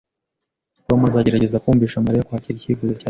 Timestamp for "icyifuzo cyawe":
2.57-2.99